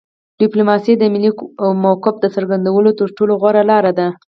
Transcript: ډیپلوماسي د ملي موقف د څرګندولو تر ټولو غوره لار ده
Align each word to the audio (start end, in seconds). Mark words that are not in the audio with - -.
ډیپلوماسي 0.41 0.93
د 0.97 1.03
ملي 1.13 1.31
موقف 1.83 2.15
د 2.19 2.25
څرګندولو 2.35 2.89
تر 2.99 3.09
ټولو 3.17 3.33
غوره 3.41 3.63
لار 3.69 3.85
ده 3.99 4.07